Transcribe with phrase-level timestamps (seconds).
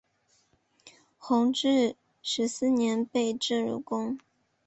[1.19, 4.17] 弘治十四年被征入宫。